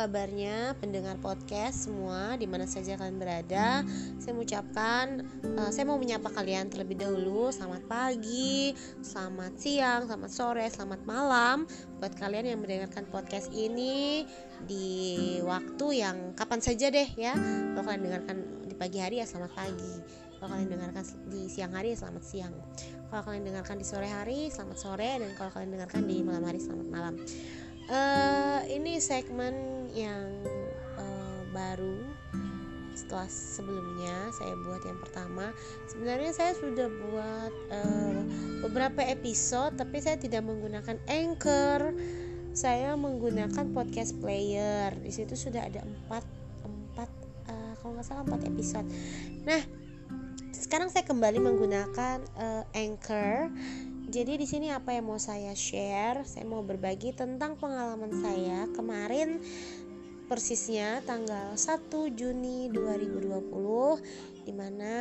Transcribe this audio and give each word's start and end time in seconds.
kabarnya 0.00 0.72
pendengar 0.80 1.20
podcast 1.20 1.84
semua 1.84 2.32
di 2.40 2.48
mana 2.48 2.64
saja 2.64 2.96
kalian 2.96 3.20
berada? 3.20 3.84
Saya 4.16 4.32
mengucapkan 4.32 5.28
uh, 5.60 5.68
saya 5.68 5.84
mau 5.84 6.00
menyapa 6.00 6.32
kalian 6.32 6.72
terlebih 6.72 7.04
dahulu. 7.04 7.52
Selamat 7.52 7.84
pagi, 7.84 8.72
selamat 9.04 9.60
siang, 9.60 10.08
selamat 10.08 10.32
sore, 10.32 10.64
selamat 10.72 11.04
malam 11.04 11.68
buat 12.00 12.16
kalian 12.16 12.48
yang 12.48 12.64
mendengarkan 12.64 13.12
podcast 13.12 13.52
ini 13.52 14.24
di 14.64 15.36
waktu 15.44 16.00
yang 16.00 16.32
kapan 16.32 16.64
saja 16.64 16.88
deh 16.88 17.12
ya. 17.20 17.36
Kalau 17.76 17.84
kalian 17.84 18.00
dengarkan 18.00 18.36
di 18.64 18.72
pagi 18.80 19.04
hari 19.04 19.20
ya 19.20 19.28
selamat 19.28 19.52
pagi. 19.52 19.94
Kalau 20.40 20.48
kalian 20.56 20.80
dengarkan 20.80 21.04
di 21.28 21.44
siang 21.52 21.76
hari 21.76 21.92
ya 21.92 22.08
selamat 22.08 22.24
siang. 22.24 22.54
Kalau 23.12 23.20
kalian 23.20 23.44
dengarkan 23.44 23.76
di 23.76 23.84
sore 23.84 24.08
hari 24.08 24.48
selamat 24.48 24.78
sore 24.80 25.20
dan 25.20 25.28
kalau 25.36 25.52
kalian 25.52 25.76
dengarkan 25.76 26.08
di 26.08 26.24
malam 26.24 26.40
hari 26.48 26.56
selamat 26.56 26.88
malam 26.88 27.20
uh, 27.90 28.60
ini 28.70 29.02
segmen 29.02 29.79
yang 29.94 30.28
uh, 30.98 31.42
baru 31.50 31.98
setelah 32.94 33.26
sebelumnya 33.26 34.28
saya 34.36 34.54
buat 34.60 34.82
yang 34.84 35.00
pertama. 35.00 35.50
Sebenarnya 35.88 36.30
saya 36.36 36.52
sudah 36.54 36.88
buat 36.90 37.54
uh, 37.72 38.20
beberapa 38.62 39.00
episode 39.02 39.74
tapi 39.80 39.98
saya 40.04 40.20
tidak 40.20 40.44
menggunakan 40.44 41.00
anchor. 41.08 41.96
Saya 42.50 42.98
menggunakan 42.98 43.72
podcast 43.72 44.18
player. 44.18 44.94
Di 45.00 45.10
situ 45.14 45.38
sudah 45.38 45.64
ada 45.64 45.80
empat 45.86 46.22
empat 46.66 47.10
uh, 47.48 47.72
kalau 47.80 47.96
nggak 47.96 48.06
salah 48.06 48.22
empat 48.26 48.42
episode. 48.46 48.86
Nah 49.46 49.62
sekarang 50.54 50.92
saya 50.92 51.02
kembali 51.08 51.38
menggunakan 51.40 52.22
uh, 52.38 52.64
anchor. 52.76 53.50
Jadi 54.10 54.42
di 54.42 54.46
sini 54.46 54.74
apa 54.74 54.90
yang 54.90 55.06
mau 55.06 55.22
saya 55.22 55.54
share? 55.54 56.26
Saya 56.26 56.42
mau 56.42 56.66
berbagi 56.66 57.14
tentang 57.14 57.54
pengalaman 57.54 58.10
saya 58.18 58.66
kemarin 58.74 59.38
persisnya 60.30 61.02
tanggal 61.02 61.58
1 61.58 61.90
Juni 62.14 62.70
2020 62.70 64.46
di 64.46 64.54
mana 64.54 64.94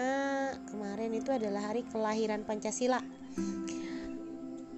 kemarin 0.74 1.14
itu 1.14 1.30
adalah 1.30 1.70
hari 1.70 1.86
kelahiran 1.86 2.42
Pancasila. 2.42 2.98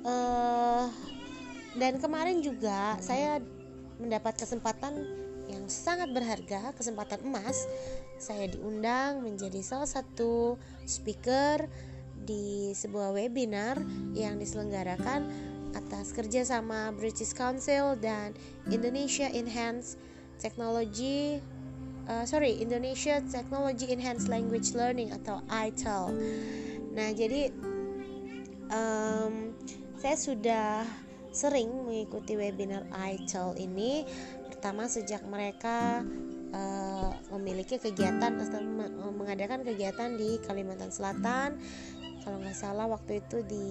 Uh, 0.03 0.91
dan 1.80 2.03
kemarin 2.03 2.43
juga 2.43 2.99
saya 2.99 3.39
mendapat 3.95 4.43
kesempatan 4.43 4.91
yang 5.47 5.71
sangat 5.71 6.11
berharga, 6.11 6.75
kesempatan 6.75 7.23
emas. 7.23 7.63
Saya 8.19 8.52
diundang 8.52 9.23
menjadi 9.23 9.63
salah 9.63 9.88
satu 9.88 10.59
speaker 10.83 11.71
di 12.27 12.75
sebuah 12.75 13.15
webinar 13.15 13.80
yang 14.11 14.36
diselenggarakan 14.36 15.31
atas 15.71 16.11
kerjasama 16.11 16.91
British 16.91 17.31
Council 17.31 17.95
dan 17.95 18.36
Indonesia 18.67 19.31
Enhanced 19.31 20.11
Technology 20.42 21.38
uh, 22.09 22.25
sorry 22.25 22.58
Indonesia 22.58 23.22
Technology 23.30 23.94
Enhanced 23.94 24.28
Language 24.28 24.73
Learning 24.73 25.14
atau 25.14 25.39
ITEL. 25.48 26.03
Nah 26.98 27.09
jadi 27.14 27.53
um, 28.73 29.53
saya 30.02 30.17
sudah 30.17 30.70
sering 31.31 31.72
mengikuti 31.88 32.36
webinar 32.36 32.83
ITEL 32.92 33.56
ini 33.56 34.03
pertama 34.52 34.89
sejak 34.89 35.23
mereka 35.30 36.03
uh, 36.52 37.09
memiliki 37.38 37.80
kegiatan 37.80 38.36
atau 38.36 38.59
mengadakan 39.16 39.64
kegiatan 39.64 40.20
di 40.20 40.42
Kalimantan 40.44 40.92
Selatan 40.92 41.55
kalau 42.22 42.38
nggak 42.38 42.53
salah 42.53 42.86
waktu 42.86 43.23
itu 43.23 43.42
di 43.48 43.67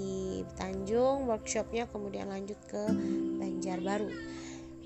Tanjung 0.59 1.29
workshopnya 1.31 1.87
kemudian 1.93 2.33
lanjut 2.33 2.59
ke 2.67 2.83
Banjarbaru 3.39 4.11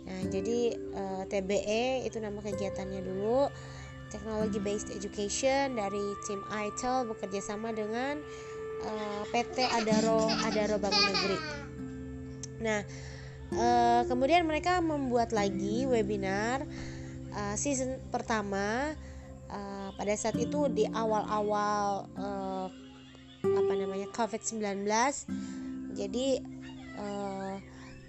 nah 0.04 0.20
jadi 0.28 0.76
uh, 0.92 1.24
eh, 1.24 1.32
TBE 1.32 1.84
itu 2.04 2.20
nama 2.20 2.38
kegiatannya 2.40 3.00
dulu. 3.04 3.48
Technology 4.12 4.62
Based 4.62 4.94
Education 4.94 5.74
dari 5.74 6.14
tim 6.28 6.38
ITEL 6.46 7.08
bekerja 7.10 7.40
sama 7.42 7.74
dengan 7.74 8.20
uh, 8.84 9.22
eh, 9.24 9.24
PT 9.32 9.64
Adaro 9.64 10.28
Adaro 10.44 10.76
Bangun 10.78 11.04
Negeri. 11.10 11.38
Nah 12.62 12.80
uh, 13.56 14.02
kemudian 14.06 14.46
mereka 14.46 14.78
membuat 14.84 15.34
lagi 15.34 15.88
webinar 15.88 16.62
uh, 17.34 17.56
season 17.58 17.98
pertama 18.12 18.94
uh, 19.50 19.90
pada 19.98 20.14
saat 20.14 20.38
itu 20.38 20.68
di 20.70 20.86
awal-awal 20.88 22.06
uh, 22.14 22.68
apa 23.44 23.72
namanya 23.76 24.08
COVID-19 24.16 24.88
jadi 25.94 26.26
uh, 26.96 27.54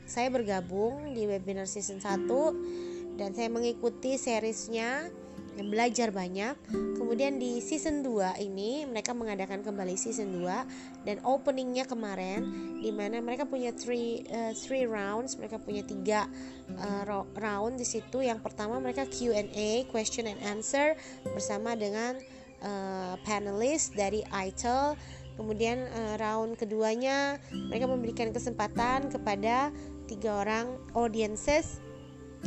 saya 0.06 0.30
bergabung 0.30 1.14
di 1.14 1.26
webinar 1.26 1.66
season 1.66 1.98
1 1.98 3.18
dan 3.18 3.34
saya 3.34 3.50
mengikuti 3.50 4.16
seriesnya 4.22 5.10
dan 5.56 5.72
belajar 5.72 6.12
banyak. 6.12 6.56
Kemudian 7.00 7.40
di 7.40 7.64
season 7.64 8.04
2 8.04 8.44
ini 8.44 8.84
mereka 8.84 9.16
mengadakan 9.16 9.64
kembali 9.64 9.96
season 9.96 10.36
2 10.44 11.08
dan 11.08 11.18
openingnya 11.24 11.88
kemarin 11.88 12.44
di 12.84 12.92
mana 12.92 13.24
mereka 13.24 13.48
punya 13.48 13.72
three 13.72 14.28
uh, 14.30 14.52
three 14.52 14.84
rounds, 14.84 15.40
mereka 15.40 15.56
punya 15.58 15.82
tiga 15.88 16.28
uh, 16.76 17.24
round 17.40 17.80
di 17.80 17.88
situ. 17.88 18.20
Yang 18.20 18.44
pertama 18.44 18.84
mereka 18.84 19.08
Q&A, 19.08 19.88
question 19.88 20.28
and 20.28 20.40
answer 20.44 21.00
bersama 21.24 21.74
dengan 21.74 22.20
uh, 22.60 23.16
panelis 23.24 23.96
dari 23.96 24.28
ITEL 24.28 25.00
Kemudian 25.36 25.84
uh, 25.92 26.16
round 26.16 26.56
keduanya 26.56 27.38
mereka 27.52 27.86
memberikan 27.92 28.32
kesempatan 28.32 29.12
kepada 29.12 29.70
tiga 30.06 30.42
orang 30.42 30.78
audiences 30.94 31.82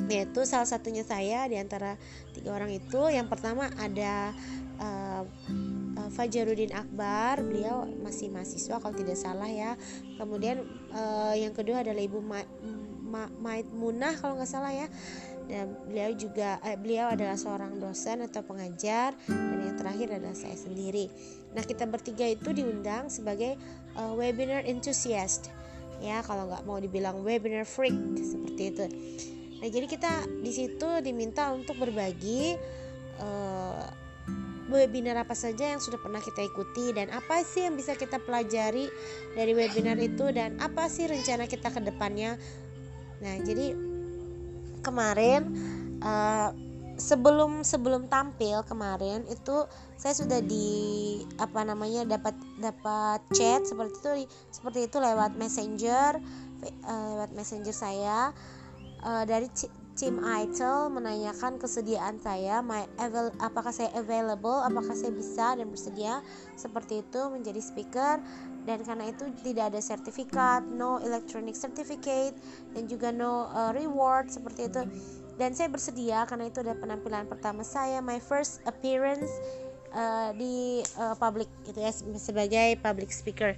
yaitu 0.06 0.46
salah 0.46 0.69
satunya 0.69 1.02
saya 1.02 1.50
di 1.50 1.58
antara 1.58 1.98
tiga 2.30 2.54
orang 2.54 2.70
itu. 2.70 3.10
Yang 3.10 3.34
pertama 3.34 3.66
ada 3.82 4.30
uh, 4.78 5.26
Fajarudin 6.14 6.70
Akbar 6.70 7.42
beliau 7.42 7.91
masih 8.00 8.30
mahasiswa 8.30 8.78
kalau 8.78 8.94
tidak 8.94 9.19
salah 9.19 9.50
ya. 9.50 9.74
Kemudian 10.14 10.62
uh, 10.94 11.34
yang 11.34 11.50
kedua 11.50 11.82
adalah 11.82 11.98
Ibu 11.98 12.22
Ma 12.22 12.41
Ma 13.08 13.26
Maid 13.42 13.75
Munah 13.75 14.14
kalau 14.22 14.38
nggak 14.38 14.50
salah 14.50 14.70
ya. 14.70 14.86
Dan 15.48 15.80
beliau 15.88 16.12
juga 16.12 16.60
eh, 16.60 16.76
beliau 16.76 17.08
adalah 17.08 17.34
seorang 17.34 17.80
dosen 17.80 18.22
atau 18.22 18.44
pengajar. 18.44 19.16
Dan 19.26 19.58
yang 19.64 19.76
terakhir 19.80 20.14
adalah 20.14 20.36
saya 20.36 20.54
sendiri. 20.54 21.10
Nah 21.56 21.64
kita 21.64 21.88
bertiga 21.88 22.28
itu 22.28 22.52
diundang 22.52 23.08
sebagai 23.08 23.56
uh, 23.96 24.12
webinar 24.14 24.62
enthusiast 24.69 25.50
ya 25.98 26.22
kalau 26.22 26.47
nggak 26.47 26.62
mau 26.64 26.78
dibilang 26.78 27.22
webinar 27.22 27.66
freak 27.66 27.94
seperti 28.19 28.62
itu. 28.75 28.84
Nah 29.59 29.69
jadi 29.69 29.86
kita 29.91 30.12
di 30.42 30.53
situ 30.54 30.88
diminta 31.03 31.50
untuk 31.50 31.78
berbagi 31.82 32.54
uh, 33.19 33.82
webinar 34.69 35.16
apa 35.25 35.32
saja 35.32 35.75
yang 35.75 35.81
sudah 35.81 35.97
pernah 35.98 36.20
kita 36.20 36.44
ikuti 36.44 36.92
dan 36.92 37.08
apa 37.10 37.41
sih 37.42 37.66
yang 37.66 37.75
bisa 37.75 37.97
kita 37.97 38.20
pelajari 38.20 38.87
dari 39.32 39.53
webinar 39.56 39.97
itu 39.97 40.28
dan 40.31 40.60
apa 40.60 40.87
sih 40.87 41.08
rencana 41.08 41.48
kita 41.48 41.72
ke 41.72 41.81
depannya. 41.82 42.37
Nah 43.25 43.34
jadi 43.42 43.75
kemarin 44.84 45.42
uh, 46.04 46.54
sebelum 46.98 47.62
sebelum 47.62 48.10
tampil 48.10 48.66
kemarin 48.66 49.22
itu 49.31 49.64
saya 49.94 50.14
sudah 50.19 50.42
di 50.42 51.22
apa 51.38 51.62
namanya 51.62 52.03
dapat 52.19 52.34
dapat 52.59 53.22
chat 53.32 53.62
seperti 53.62 53.94
itu 54.03 54.10
seperti 54.50 54.91
itu 54.91 54.98
lewat 54.98 55.38
messenger 55.38 56.19
uh, 56.84 57.04
lewat 57.14 57.31
messenger 57.38 57.72
saya 57.72 58.34
uh, 59.06 59.22
dari 59.22 59.47
tim 59.98 60.22
ITEL 60.22 60.94
menanyakan 60.94 61.58
kesediaan 61.58 62.22
saya 62.22 62.62
my 62.62 62.87
avail 63.03 63.34
apakah 63.42 63.75
saya 63.75 63.91
available 63.98 64.62
apakah 64.62 64.94
saya 64.94 65.10
bisa 65.10 65.58
dan 65.58 65.66
bersedia? 65.66 66.22
Seperti 66.54 67.03
itu 67.03 67.19
menjadi 67.26 67.58
speaker 67.58 68.22
dan 68.62 68.78
karena 68.87 69.10
itu 69.10 69.26
tidak 69.42 69.75
ada 69.75 69.82
sertifikat 69.82 70.62
no 70.70 71.02
electronic 71.02 71.58
certificate 71.58 72.38
dan 72.78 72.87
juga 72.87 73.11
no 73.11 73.50
uh, 73.50 73.75
reward 73.75 74.31
seperti 74.31 74.70
itu 74.70 74.87
dan 75.38 75.55
saya 75.55 75.70
bersedia 75.70 76.26
karena 76.26 76.50
itu 76.50 76.61
adalah 76.61 76.76
penampilan 76.82 77.25
pertama 77.31 77.62
saya 77.62 78.02
my 78.02 78.19
first 78.19 78.58
appearance 78.67 79.31
uh, 79.94 80.35
di 80.35 80.82
uh, 80.99 81.14
public 81.14 81.46
gitu 81.64 81.79
ya 81.79 81.94
sebagai 82.19 82.76
public 82.82 83.14
speaker. 83.14 83.55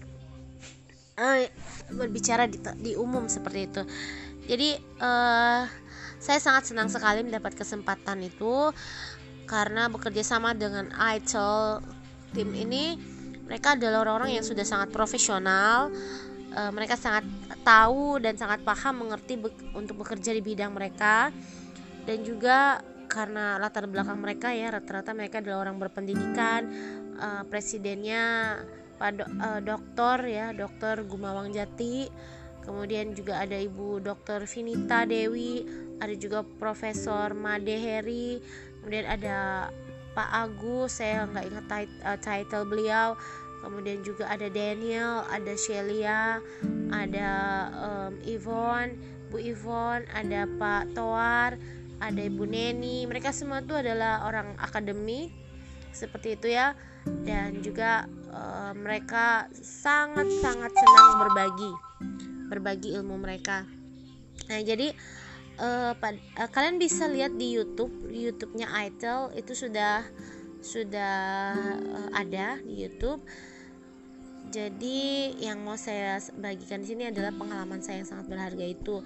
Uh, 1.17 1.49
berbicara 1.93 2.49
di, 2.49 2.61
di 2.81 2.93
umum 2.97 3.29
seperti 3.29 3.61
itu. 3.69 3.83
Jadi 4.45 4.77
uh, 5.01 5.65
saya 6.21 6.39
sangat 6.41 6.69
senang 6.69 6.93
sekali 6.93 7.25
mendapat 7.25 7.57
kesempatan 7.57 8.25
itu 8.29 8.73
karena 9.49 9.89
bekerja 9.89 10.21
sama 10.23 10.53
dengan 10.53 10.93
ITEL 10.93 11.81
tim 12.37 12.53
ini. 12.53 13.01
Mereka 13.51 13.75
adalah 13.75 14.07
orang-orang 14.07 14.39
yang 14.39 14.47
sudah 14.47 14.63
sangat 14.63 14.95
profesional 14.95 15.91
e, 16.55 16.61
mereka 16.71 16.95
sangat 16.95 17.27
tahu 17.63 18.19
dan 18.23 18.35
sangat 18.39 18.63
paham 18.63 19.07
mengerti 19.07 19.39
be 19.39 19.51
untuk 19.75 20.03
bekerja 20.03 20.35
di 20.35 20.43
bidang 20.43 20.71
mereka 20.75 21.35
dan 22.05 22.19
juga 22.25 22.81
karena 23.11 23.59
latar 23.59 23.91
belakang 23.91 24.23
mereka 24.23 24.55
ya 24.55 24.71
rata-rata 24.71 25.11
mereka 25.11 25.43
adalah 25.43 25.67
orang 25.67 25.83
berpendidikan 25.83 26.71
e, 27.19 27.29
presidennya 27.51 28.57
Pak 28.97 29.11
do, 29.19 29.25
e, 29.27 29.49
dokter 29.67 30.17
ya 30.31 30.47
dokter 30.55 31.03
Gumawang 31.03 31.51
Jati 31.51 32.07
kemudian 32.63 33.17
juga 33.19 33.43
ada 33.43 33.59
Ibu 33.59 33.99
Dr. 34.05 34.47
Vinita 34.47 35.03
Dewi 35.09 35.67
ada 35.99 36.15
juga 36.15 36.47
Profesor 36.47 37.35
Made 37.35 37.77
Heri 37.77 38.39
kemudian 38.81 39.11
ada 39.11 39.69
Pak 40.15 40.31
Agus 40.31 40.99
saya 40.99 41.27
nggak 41.27 41.47
ingat 41.47 41.67
eh, 41.71 42.19
title 42.19 42.67
beliau 42.67 43.15
kemudian 43.61 44.01
juga 44.03 44.27
ada 44.27 44.49
Daniel 44.49 45.23
ada 45.29 45.53
Shelia 45.55 46.41
ada 46.91 47.31
um, 47.77 48.13
Yvonne 48.25 48.97
Bu 49.31 49.39
Yvonne 49.39 50.09
ada 50.11 50.49
Pak 50.59 50.97
Toar 50.97 51.55
ada 52.01 52.21
Ibu 52.25 52.49
Neni. 52.49 53.05
Mereka 53.05 53.31
semua 53.31 53.61
itu 53.61 53.77
adalah 53.77 54.25
orang 54.27 54.57
akademi 54.57 55.31
seperti 55.93 56.35
itu 56.41 56.49
ya. 56.51 56.75
Dan 57.05 57.61
juga 57.65 58.09
uh, 58.33 58.73
mereka 58.77 59.49
sangat 59.57 60.29
sangat 60.41 60.73
senang 60.73 61.11
berbagi 61.23 61.73
berbagi 62.51 62.89
ilmu 62.99 63.17
mereka. 63.21 63.65
Nah 64.51 64.61
jadi 64.61 64.91
uh, 65.61 65.93
pad, 65.95 66.19
uh, 66.37 66.51
kalian 66.51 66.83
bisa 66.83 67.07
lihat 67.07 67.39
di 67.39 67.55
YouTube 67.55 67.93
YouTube-nya 68.11 68.67
Itel 68.85 69.31
itu 69.39 69.53
sudah 69.55 70.03
sudah 70.61 71.17
uh, 71.71 72.11
ada 72.13 72.59
di 72.61 72.85
YouTube. 72.85 73.23
Jadi 74.51 75.39
yang 75.39 75.63
mau 75.63 75.79
saya 75.79 76.19
bagikan 76.35 76.83
di 76.83 76.91
sini 76.91 77.07
adalah 77.07 77.31
pengalaman 77.31 77.79
saya 77.87 78.03
yang 78.03 78.09
sangat 78.11 78.27
berharga 78.27 78.67
itu. 78.67 78.99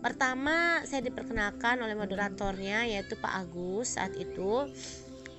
Pertama, 0.00 0.80
saya 0.88 1.04
diperkenalkan 1.04 1.76
oleh 1.84 1.92
moderatornya 1.92 2.88
yaitu 2.88 3.20
Pak 3.20 3.32
Agus 3.44 4.00
saat 4.00 4.16
itu. 4.16 4.68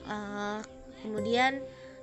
Uh, 0.06 0.62
kemudian 1.02 1.62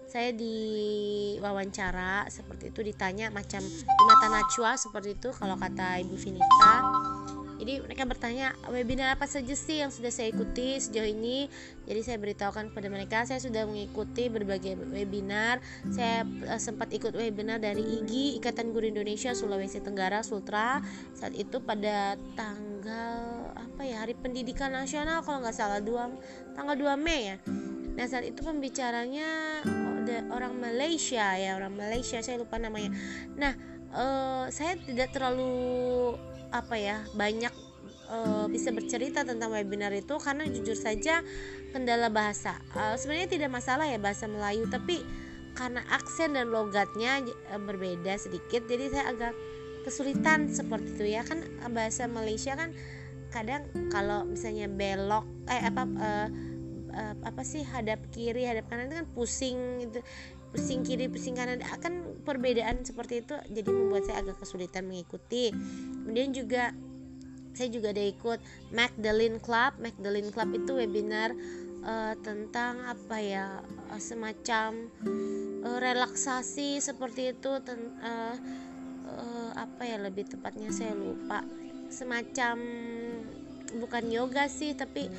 saya 0.09 0.33
diwawancara 0.33 2.25
seperti 2.33 2.73
itu 2.73 2.81
ditanya 2.81 3.29
macam 3.29 3.61
di 3.61 4.05
mata 4.09 4.27
najwa 4.33 4.73
seperti 4.81 5.21
itu 5.21 5.29
kalau 5.37 5.55
kata 5.61 6.01
Ibu 6.01 6.17
Finita 6.17 6.73
jadi 7.59 7.83
mereka 7.83 8.07
bertanya 8.07 8.55
webinar 8.71 9.19
apa 9.19 9.27
saja 9.27 9.51
sih 9.59 9.83
yang 9.83 9.91
sudah 9.91 10.15
saya 10.15 10.31
ikuti 10.31 10.79
sejauh 10.79 11.11
ini? 11.11 11.51
Jadi 11.91 12.01
saya 12.07 12.17
beritahukan 12.23 12.71
kepada 12.71 12.87
mereka 12.87 13.27
saya 13.27 13.43
sudah 13.43 13.67
mengikuti 13.67 14.31
berbagai 14.31 14.79
webinar. 14.95 15.59
Saya 15.91 16.23
uh, 16.23 16.61
sempat 16.63 16.95
ikut 16.95 17.11
webinar 17.19 17.59
dari 17.59 17.83
IGI 17.83 18.39
Ikatan 18.39 18.71
Guru 18.71 18.87
Indonesia 18.87 19.35
Sulawesi 19.35 19.83
Tenggara 19.83 20.23
Sultra. 20.23 20.79
Saat 21.19 21.35
itu 21.35 21.59
pada 21.59 22.15
tanggal 22.39 23.51
apa 23.59 23.83
ya 23.83 24.07
Hari 24.07 24.15
Pendidikan 24.15 24.71
Nasional 24.71 25.27
kalau 25.27 25.43
nggak 25.43 25.57
salah 25.59 25.83
dua 25.83 26.15
tanggal 26.55 26.79
2 26.79 26.95
Mei 26.95 27.35
ya. 27.35 27.37
Nah 27.99 28.07
saat 28.07 28.31
itu 28.31 28.39
pembicaranya 28.47 29.67
orang 30.31 30.55
Malaysia 30.57 31.35
ya 31.35 31.59
orang 31.59 31.75
Malaysia 31.75 32.23
saya 32.23 32.39
lupa 32.39 32.63
namanya. 32.63 32.95
Nah 33.35 33.53
uh, 33.93 34.47
saya 34.49 34.79
tidak 34.79 35.11
terlalu 35.11 36.15
apa 36.51 36.75
ya 36.81 37.05
banyak 37.13 37.53
uh, 38.09 38.47
bisa 38.49 38.73
bercerita 38.73 39.23
tentang 39.23 39.53
webinar 39.53 39.93
itu 39.93 40.17
karena 40.19 40.49
jujur 40.49 40.75
saja 40.75 41.21
kendala 41.71 42.09
bahasa. 42.09 42.57
Uh, 42.73 42.97
sebenarnya 42.97 43.29
tidak 43.29 43.51
masalah 43.53 43.85
ya 43.89 44.01
bahasa 44.01 44.25
Melayu 44.27 44.65
tapi 44.69 45.05
karena 45.57 45.83
aksen 45.91 46.39
dan 46.39 46.49
logatnya 46.49 47.25
uh, 47.53 47.61
berbeda 47.61 48.17
sedikit 48.17 48.65
jadi 48.67 48.89
saya 48.93 49.05
agak 49.13 49.35
kesulitan 49.85 50.49
seperti 50.49 50.89
itu 50.97 51.05
ya. 51.17 51.23
Kan 51.25 51.45
bahasa 51.73 52.09
Malaysia 52.09 52.57
kan 52.57 52.73
kadang 53.29 53.69
kalau 53.93 54.25
misalnya 54.25 54.73
belok 54.73 55.29
eh 55.53 55.61
apa 55.61 55.83
uh, 55.85 56.29
apa 56.99 57.43
sih 57.45 57.63
hadap 57.63 58.01
kiri 58.11 58.49
hadap 58.49 58.67
kanan 58.67 58.89
itu 58.89 58.97
kan 59.05 59.09
pusing 59.13 59.59
itu 59.85 60.01
pusing 60.49 60.81
kiri 60.81 61.13
pusing 61.13 61.37
kanan 61.37 61.61
akan 61.61 62.25
perbedaan 62.25 62.81
seperti 62.81 63.21
itu 63.21 63.37
jadi 63.53 63.69
membuat 63.69 64.09
saya 64.09 64.25
agak 64.25 64.41
kesulitan 64.41 64.89
mengikuti. 64.89 65.53
Kemudian 66.05 66.33
juga 66.33 66.73
saya 67.53 67.69
juga 67.75 67.91
ada 67.91 68.05
ikut 68.05 68.39
Magdalene 68.71 69.43
Club. 69.43 69.83
Magdalene 69.83 70.31
Club 70.31 70.49
itu 70.55 70.73
webinar 70.79 71.35
uh, 71.83 72.15
tentang 72.23 72.87
apa 72.87 73.17
ya 73.19 73.61
uh, 73.91 74.01
semacam 74.01 74.89
uh, 75.67 75.79
relaksasi 75.83 76.79
seperti 76.79 77.35
itu 77.35 77.51
ten, 77.67 77.99
uh, 77.99 78.37
uh, 79.11 79.51
apa 79.59 79.83
ya 79.85 79.99
lebih 79.99 80.31
tepatnya 80.31 80.71
saya 80.71 80.95
lupa. 80.95 81.43
Semacam 81.91 82.57
bukan 83.69 84.05
yoga 84.09 84.49
sih 84.49 84.73
tapi 84.73 85.11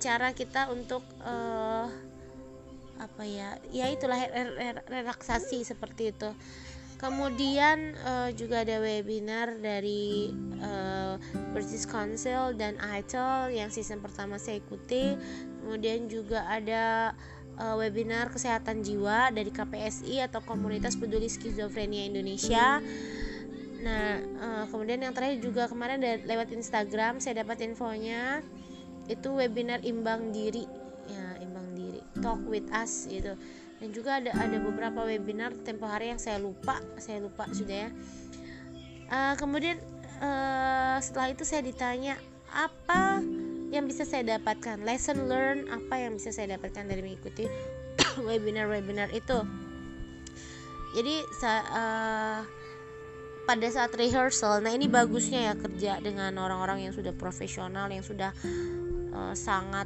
cara 0.00 0.32
kita 0.32 0.72
untuk 0.72 1.04
uh, 1.22 1.86
apa 2.98 3.26
ya 3.26 3.58
ya 3.74 3.90
itulah 3.90 4.18
relaksasi 4.88 5.66
seperti 5.66 6.14
itu. 6.14 6.30
Kemudian 6.94 7.92
uh, 8.06 8.30
juga 8.32 8.64
ada 8.64 8.80
webinar 8.80 9.60
dari 9.60 10.32
uh, 10.62 11.20
British 11.52 11.84
Council 11.84 12.54
dan 12.56 12.80
ITEL 12.80 13.52
yang 13.52 13.68
season 13.68 14.00
pertama 14.00 14.40
saya 14.40 14.62
ikuti. 14.62 15.12
Kemudian 15.60 16.06
juga 16.08 16.46
ada 16.48 17.12
uh, 17.58 17.74
webinar 17.76 18.30
kesehatan 18.30 18.86
jiwa 18.86 19.34
dari 19.34 19.50
KPSI 19.50 20.22
atau 20.24 20.40
Komunitas 20.46 20.94
Peduli 20.94 21.26
Skizofrenia 21.26 22.08
Indonesia. 22.08 22.78
Nah 23.84 24.22
uh, 24.40 24.64
kemudian 24.72 25.04
yang 25.04 25.12
terakhir 25.12 25.44
juga 25.44 25.68
kemarin 25.68 26.00
lewat 26.00 26.56
Instagram 26.56 27.18
saya 27.18 27.42
dapat 27.42 27.68
infonya. 27.68 28.40
Itu 29.10 29.36
webinar 29.36 29.84
imbang 29.84 30.32
diri 30.32 30.64
talk 32.24 32.40
with 32.48 32.64
us 32.72 33.04
gitu. 33.04 33.36
Dan 33.76 33.92
juga 33.92 34.16
ada 34.16 34.32
ada 34.32 34.56
beberapa 34.56 35.04
webinar 35.04 35.52
tempo 35.60 35.84
hari 35.84 36.16
yang 36.16 36.20
saya 36.20 36.40
lupa 36.40 36.80
saya 36.96 37.20
lupa 37.20 37.44
sudah 37.52 37.88
ya. 37.88 37.90
Uh, 39.12 39.34
kemudian 39.36 39.76
uh, 40.24 40.96
setelah 41.04 41.36
itu 41.36 41.44
saya 41.44 41.60
ditanya 41.60 42.16
apa 42.48 43.20
yang 43.68 43.84
bisa 43.84 44.08
saya 44.08 44.40
dapatkan? 44.40 44.80
Lesson 44.80 45.28
learn 45.28 45.68
apa 45.68 46.00
yang 46.00 46.16
bisa 46.16 46.32
saya 46.32 46.56
dapatkan 46.56 46.88
dari 46.88 47.04
mengikuti 47.04 47.44
webinar-webinar 48.28 49.12
itu? 49.12 49.44
Jadi 50.96 51.20
uh, 51.44 52.40
pada 53.44 53.68
saat 53.68 53.92
rehearsal 53.92 54.64
nah 54.64 54.72
ini 54.72 54.88
bagusnya 54.88 55.52
ya 55.52 55.54
kerja 55.54 55.92
dengan 56.00 56.32
orang-orang 56.40 56.88
yang 56.88 56.94
sudah 56.96 57.12
profesional 57.12 57.92
yang 57.92 58.00
sudah 58.00 58.32
uh, 59.12 59.36
sangat 59.36 59.84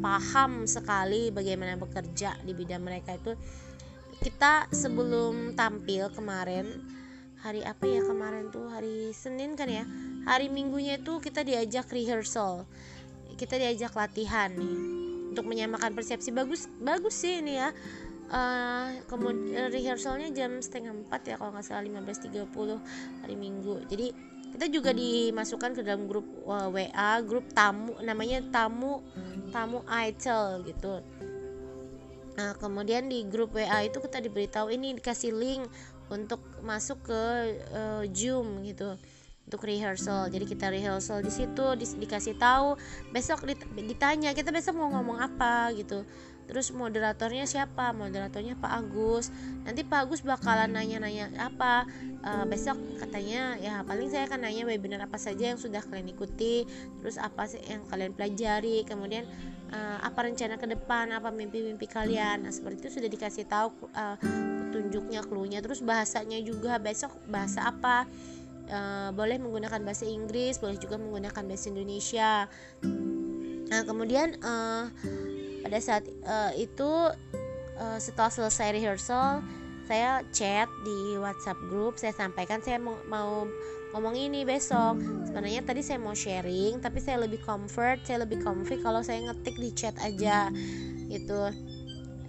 paham 0.00 0.64
sekali 0.64 1.30
bagaimana 1.30 1.76
bekerja 1.76 2.40
di 2.42 2.52
bidang 2.56 2.82
mereka 2.82 3.14
itu. 3.14 3.36
Kita 4.20 4.68
sebelum 4.68 5.56
tampil 5.56 6.12
kemarin 6.12 6.66
hari 7.40 7.64
apa 7.64 7.88
ya 7.88 8.04
kemarin 8.04 8.52
tuh? 8.52 8.68
Hari 8.68 9.16
Senin 9.16 9.56
kan 9.56 9.68
ya? 9.68 9.84
Hari 10.28 10.52
Minggunya 10.52 11.00
itu 11.00 11.20
kita 11.24 11.40
diajak 11.40 11.88
rehearsal. 11.88 12.68
Kita 13.40 13.56
diajak 13.56 13.96
latihan 13.96 14.52
nih 14.52 14.76
untuk 15.32 15.48
menyamakan 15.48 15.96
persepsi. 15.96 16.34
Bagus 16.34 16.68
bagus 16.80 17.16
sih 17.16 17.40
ini 17.40 17.56
ya. 17.56 17.72
Uh, 18.30 18.94
kemudian 19.10 19.74
rehearsalnya 19.74 20.30
jam 20.30 20.62
setengah 20.62 20.94
empat 20.94 21.34
ya 21.34 21.34
kalau 21.34 21.50
nggak 21.50 21.66
salah 21.66 21.82
15.30 21.82 22.46
hari 23.24 23.34
Minggu. 23.34 23.82
Jadi 23.88 24.29
kita 24.50 24.66
juga 24.68 24.90
dimasukkan 24.90 25.78
ke 25.78 25.80
dalam 25.86 26.04
grup 26.10 26.26
eh, 26.44 26.68
WA 26.68 27.12
grup 27.22 27.46
tamu 27.54 27.94
namanya 28.02 28.42
tamu 28.50 29.00
tamu 29.50 29.82
ITEL 29.86 30.62
gitu. 30.66 31.02
Nah 32.38 32.54
kemudian 32.56 33.10
di 33.10 33.26
grup 33.26 33.52
WA 33.52 33.84
itu 33.84 33.98
kita 33.98 34.22
diberitahu 34.22 34.70
ini 34.70 34.96
dikasih 34.96 35.34
link 35.34 35.66
untuk 36.10 36.42
masuk 36.62 37.06
ke 37.06 37.22
uh, 37.74 38.02
Zoom 38.10 38.62
gitu. 38.66 38.94
Untuk 39.50 39.66
rehearsal. 39.66 40.30
Jadi 40.30 40.46
kita 40.46 40.70
rehearsal 40.70 41.26
di 41.26 41.32
situ 41.34 41.64
di, 41.74 41.82
dikasih 41.82 42.38
tahu 42.38 42.78
besok 43.10 43.42
ditanya 43.74 44.30
kita 44.30 44.54
besok 44.54 44.78
mau 44.78 44.94
ngomong 44.94 45.18
apa 45.18 45.74
gitu 45.74 46.06
terus 46.50 46.74
moderatornya 46.74 47.46
siapa? 47.46 47.94
Moderatornya 47.94 48.58
Pak 48.58 48.72
Agus. 48.74 49.30
Nanti 49.62 49.86
Pak 49.86 50.10
Agus 50.10 50.20
bakalan 50.26 50.74
nanya-nanya 50.74 51.30
apa? 51.38 51.86
Uh, 52.20 52.44
besok 52.44 52.76
katanya 53.00 53.56
ya 53.56 53.80
paling 53.80 54.12
saya 54.12 54.28
akan 54.28 54.44
nanya 54.44 54.68
webinar 54.68 55.00
apa 55.00 55.16
saja 55.16 55.54
yang 55.54 55.58
sudah 55.62 55.80
kalian 55.80 56.10
ikuti. 56.10 56.66
Terus 57.00 57.16
apa 57.16 57.46
sih 57.46 57.62
yang 57.64 57.86
kalian 57.86 58.12
pelajari? 58.12 58.82
Kemudian 58.82 59.24
uh, 59.70 60.02
apa 60.02 60.26
rencana 60.26 60.58
ke 60.58 60.66
depan? 60.66 61.14
Apa 61.14 61.30
mimpi-mimpi 61.30 61.86
kalian? 61.86 62.44
Nah 62.44 62.52
seperti 62.52 62.90
itu 62.90 63.00
sudah 63.00 63.08
dikasih 63.08 63.46
tahu 63.46 63.70
uh, 63.94 64.18
petunjuknya 64.68 65.22
clue-nya. 65.22 65.62
Terus 65.62 65.80
bahasanya 65.80 66.42
juga 66.42 66.76
besok 66.82 67.14
bahasa 67.30 67.62
apa? 67.70 68.10
Uh, 68.70 69.10
boleh 69.14 69.34
menggunakan 69.42 69.82
bahasa 69.82 70.06
Inggris 70.06 70.62
boleh 70.62 70.78
juga 70.78 70.94
menggunakan 70.98 71.42
bahasa 71.42 71.66
Indonesia. 71.70 72.46
Nah 73.70 73.86
kemudian 73.86 74.34
uh, 74.42 74.90
pada 75.60 75.78
saat 75.80 76.04
uh, 76.24 76.52
itu 76.56 76.88
uh, 77.80 77.98
setelah 78.00 78.32
selesai 78.32 78.76
rehearsal 78.76 79.44
saya 79.90 80.22
chat 80.30 80.70
di 80.86 81.18
WhatsApp 81.18 81.58
grup 81.66 81.98
saya 81.98 82.14
sampaikan 82.14 82.62
saya 82.62 82.78
mau, 82.78 82.94
mau 83.10 83.50
ngomong 83.90 84.14
ini 84.14 84.46
besok. 84.46 85.02
Sebenarnya 85.26 85.66
tadi 85.66 85.82
saya 85.82 85.98
mau 85.98 86.14
sharing 86.14 86.78
tapi 86.78 87.02
saya 87.02 87.26
lebih 87.26 87.42
comfort 87.42 88.06
saya 88.06 88.22
lebih 88.22 88.38
comfy 88.42 88.78
kalau 88.78 89.02
saya 89.02 89.18
ngetik 89.26 89.58
di 89.58 89.70
chat 89.74 89.94
aja 89.98 90.48
gitu. 91.10 91.50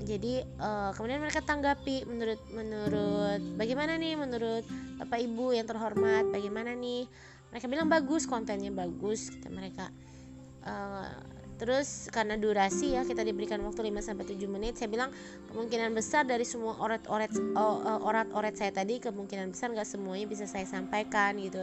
Jadi 0.02 0.42
uh, 0.58 0.90
kemudian 0.98 1.22
mereka 1.22 1.46
tanggapi 1.46 2.10
menurut 2.10 2.42
menurut 2.50 3.42
bagaimana 3.62 4.02
nih 4.02 4.18
menurut 4.18 4.66
bapak 4.98 5.22
ibu 5.22 5.54
yang 5.54 5.70
terhormat 5.70 6.26
bagaimana 6.34 6.74
nih? 6.74 7.06
Mereka 7.54 7.68
bilang 7.70 7.92
bagus 7.92 8.26
kontennya 8.26 8.74
bagus 8.74 9.30
kata 9.30 9.50
mereka. 9.54 9.86
Uh, 10.66 11.14
terus 11.62 12.10
karena 12.10 12.42
durasi 12.42 12.98
ya 12.98 13.06
kita 13.06 13.22
diberikan 13.22 13.62
waktu 13.62 13.94
5 13.94 14.02
sampai 14.02 14.26
7 14.26 14.50
menit 14.50 14.82
saya 14.82 14.90
bilang 14.90 15.14
kemungkinan 15.54 15.94
besar 15.94 16.26
dari 16.26 16.42
semua 16.42 16.74
orat-orat 16.82 17.30
uh, 17.54 18.02
orat-orat 18.02 18.58
saya 18.58 18.74
tadi 18.74 18.98
kemungkinan 18.98 19.54
besar 19.54 19.70
nggak 19.70 19.86
semuanya 19.86 20.26
bisa 20.26 20.50
saya 20.50 20.66
sampaikan 20.66 21.38
gitu. 21.38 21.62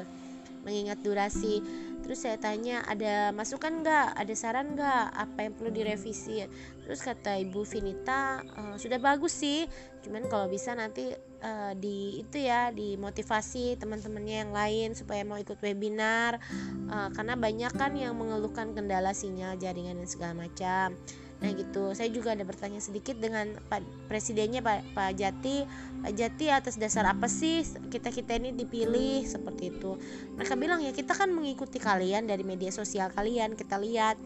Mengingat 0.62 1.02
durasi 1.02 1.58
terus 2.04 2.24
saya 2.24 2.36
tanya 2.40 2.82
ada 2.86 3.30
masukan 3.34 3.84
nggak? 3.84 4.16
Ada 4.16 4.34
saran 4.34 4.74
nggak? 4.74 5.06
Apa 5.14 5.38
yang 5.46 5.52
perlu 5.54 5.70
direvisi? 5.70 6.42
Terus 6.84 7.00
kata 7.04 7.36
ibu 7.36 7.62
Vinita 7.68 8.40
e, 8.42 8.62
sudah 8.80 8.96
bagus 8.96 9.36
sih. 9.36 9.68
Cuman 10.00 10.26
kalau 10.32 10.48
bisa 10.48 10.72
nanti 10.72 11.12
e, 11.16 11.52
di 11.76 12.22
itu 12.22 12.40
ya 12.40 12.72
dimotivasi 12.72 13.76
teman-temannya 13.76 14.36
yang 14.48 14.52
lain 14.56 14.88
supaya 14.96 15.22
mau 15.22 15.36
ikut 15.36 15.60
webinar. 15.60 16.40
E, 16.88 16.96
karena 17.12 17.34
banyak 17.36 17.72
kan 17.76 17.92
yang 17.92 18.16
mengeluhkan 18.16 18.72
kendala 18.72 19.12
sinyal 19.12 19.60
jaringan 19.60 20.00
dan 20.00 20.08
segala 20.08 20.34
macam 20.48 20.96
Nah 21.38 21.54
gitu, 21.54 21.94
saya 21.94 22.10
juga 22.10 22.34
ada 22.34 22.42
bertanya 22.42 22.82
sedikit 22.82 23.14
dengan 23.14 23.54
Pak 23.70 24.10
Presidennya 24.10 24.58
Pak, 24.58 24.90
Pak 24.90 25.10
Jati, 25.14 25.62
Pak 26.02 26.12
Jati 26.18 26.46
atas 26.50 26.74
dasar 26.74 27.06
apa 27.06 27.30
sih 27.30 27.62
kita 27.94 28.10
kita 28.10 28.42
ini 28.42 28.50
dipilih? 28.50 29.22
Seperti 29.22 29.70
itu. 29.70 29.94
Mereka 30.34 30.58
bilang 30.58 30.82
ya 30.82 30.90
kita 30.90 31.14
kan 31.14 31.30
mengikuti 31.30 31.78
kalian 31.78 32.26
dari 32.26 32.42
media 32.42 32.74
sosial 32.74 33.14
kalian, 33.14 33.54
kita 33.54 33.78
lihat 33.78 34.18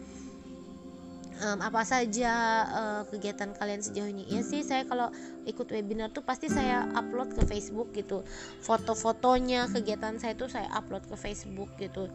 um, 1.45 1.59
apa 1.61 1.85
saja 1.85 2.33
uh, 2.65 3.01
kegiatan 3.13 3.53
kalian 3.61 3.81
sejauh 3.85 4.09
ini 4.09 4.25
ya 4.33 4.41
sih 4.41 4.65
saya 4.65 4.85
kalau 4.89 5.13
ikut 5.45 5.69
webinar 5.69 6.09
tuh 6.09 6.25
pasti 6.25 6.49
saya 6.49 6.89
upload 6.97 7.37
ke 7.37 7.45
Facebook 7.45 7.93
gitu. 7.93 8.25
Foto-fotonya 8.65 9.69
kegiatan 9.69 10.17
saya 10.17 10.33
tuh 10.33 10.49
saya 10.49 10.65
upload 10.73 11.05
ke 11.05 11.13
Facebook 11.13 11.69
gitu 11.77 12.09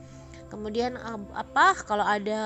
kemudian 0.48 0.96
apa 1.36 1.76
kalau 1.84 2.04
ada 2.04 2.40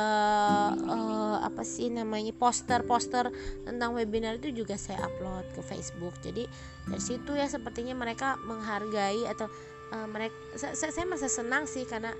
uh, 0.74 1.36
apa 1.42 1.62
sih 1.62 1.88
namanya 1.88 2.34
poster-poster 2.34 3.30
tentang 3.62 3.94
webinar 3.94 4.38
itu 4.42 4.50
juga 4.52 4.74
saya 4.74 5.06
upload 5.06 5.46
ke 5.54 5.62
Facebook. 5.62 6.14
Jadi 6.22 6.44
dari 6.86 7.02
situ 7.02 7.32
ya 7.34 7.46
sepertinya 7.46 7.94
mereka 7.94 8.38
menghargai 8.42 9.26
atau 9.30 9.46
uh, 9.94 10.06
mereka 10.10 10.34
saya, 10.58 10.90
saya 10.90 11.06
merasa 11.06 11.30
senang 11.30 11.64
sih 11.70 11.86
karena 11.86 12.10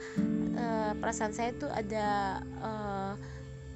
uh, 0.55 0.93
perasaan 0.97 1.35
saya 1.35 1.51
tuh 1.59 1.71
ada 1.71 2.41
uh, 2.63 3.15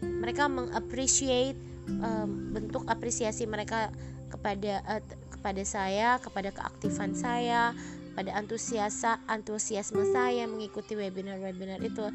mereka 0.02 0.46
mengappreciate 0.46 1.58
uh, 2.00 2.26
bentuk 2.26 2.86
apresiasi 2.86 3.50
mereka 3.50 3.90
kepada 4.30 4.82
uh, 4.86 5.02
kepada 5.34 5.62
saya 5.62 6.18
kepada 6.22 6.50
keaktifan 6.54 7.14
saya 7.14 7.74
pada 8.16 8.32
antusiasa 8.32 9.20
antusiasme 9.28 10.02
saya 10.08 10.48
mengikuti 10.48 10.96
webinar-webinar 10.96 11.84
itu. 11.84 12.08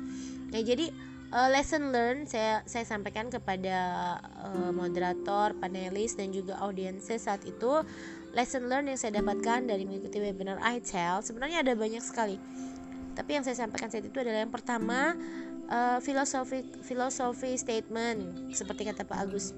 Nah, 0.49 0.61
jadi 0.65 0.89
uh, 1.29 1.49
lesson 1.53 1.93
learn 1.93 2.25
saya 2.25 2.65
saya 2.65 2.83
sampaikan 2.83 3.29
kepada 3.29 4.17
uh, 4.41 4.73
moderator, 4.73 5.53
panelis 5.61 6.17
dan 6.17 6.33
juga 6.33 6.57
audiens 6.59 7.05
saat 7.05 7.45
itu 7.45 7.85
lesson 8.33 8.65
learn 8.67 8.89
yang 8.89 8.99
saya 8.99 9.21
dapatkan 9.21 9.69
dari 9.69 9.85
mengikuti 9.85 10.17
webinar 10.17 10.57
ITEL 10.59 11.21
sebenarnya 11.21 11.63
ada 11.63 11.77
banyak 11.77 12.03
sekali. 12.03 12.41
Tapi 13.13 13.37
yang 13.37 13.43
saya 13.43 13.67
sampaikan 13.67 13.91
saat 13.91 14.07
itu 14.07 14.17
adalah 14.17 14.41
yang 14.41 14.53
pertama 14.53 15.13
uh, 15.69 16.01
filosofi 16.01 16.65
filosofi 16.83 17.55
statement 17.59 18.51
seperti 18.55 18.87
kata 18.87 19.05
Pak 19.05 19.19
Agus 19.21 19.53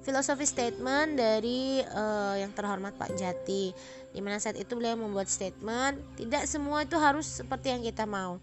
filosofi 0.00 0.48
statement 0.48 1.20
dari 1.20 1.84
uh, 1.84 2.36
yang 2.40 2.52
terhormat 2.56 2.96
Pak 2.96 3.14
Jati 3.16 3.72
di 4.10 4.20
mana 4.24 4.40
saat 4.42 4.58
itu 4.58 4.74
beliau 4.74 4.98
membuat 4.98 5.30
statement 5.30 6.00
tidak 6.18 6.48
semua 6.48 6.82
itu 6.82 6.96
harus 6.98 7.28
seperti 7.28 7.70
yang 7.70 7.82
kita 7.84 8.08
mau 8.08 8.40